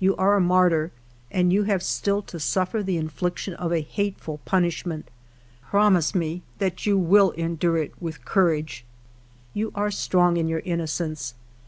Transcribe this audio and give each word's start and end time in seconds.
You 0.00 0.16
are 0.16 0.34
a 0.34 0.40
martyr 0.40 0.90
and 1.30 1.52
you 1.52 1.62
have 1.62 1.80
still 1.80 2.22
to 2.22 2.40
suffer 2.40 2.82
the 2.82 2.96
infliction 2.96 3.54
of 3.54 3.70
a 3.72 3.82
hateful 3.82 4.38
punishment. 4.44 5.06
Promise 5.62 6.12
me 6.12 6.42
that 6.58 6.86
you 6.86 6.98
will 6.98 7.30
endure 7.36 7.76
it 7.76 7.92
with 8.02 8.24
courage." 8.24 8.84
You 9.54 9.70
are 9.76 9.92
strong 9.92 10.36
in 10.38 10.48
your 10.48 10.62
innocence. 10.64 11.34